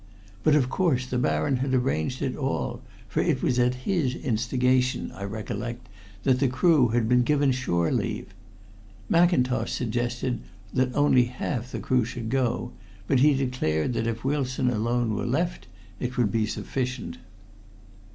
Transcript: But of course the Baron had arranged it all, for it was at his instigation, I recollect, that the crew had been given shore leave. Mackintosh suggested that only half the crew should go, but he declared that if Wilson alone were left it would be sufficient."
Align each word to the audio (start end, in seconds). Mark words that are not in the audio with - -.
But 0.41 0.55
of 0.55 0.67
course 0.67 1.05
the 1.05 1.19
Baron 1.19 1.57
had 1.57 1.75
arranged 1.75 2.23
it 2.23 2.35
all, 2.35 2.81
for 3.07 3.19
it 3.19 3.43
was 3.43 3.59
at 3.59 3.75
his 3.85 4.15
instigation, 4.15 5.11
I 5.11 5.23
recollect, 5.25 5.87
that 6.23 6.39
the 6.39 6.47
crew 6.47 6.87
had 6.87 7.07
been 7.07 7.21
given 7.21 7.51
shore 7.51 7.91
leave. 7.91 8.33
Mackintosh 9.09 9.71
suggested 9.71 10.41
that 10.73 10.95
only 10.95 11.25
half 11.25 11.71
the 11.71 11.79
crew 11.79 12.03
should 12.03 12.31
go, 12.31 12.71
but 13.05 13.19
he 13.19 13.35
declared 13.35 13.93
that 13.93 14.07
if 14.07 14.25
Wilson 14.25 14.71
alone 14.71 15.13
were 15.13 15.27
left 15.27 15.67
it 15.99 16.17
would 16.17 16.31
be 16.31 16.47
sufficient." 16.47 17.19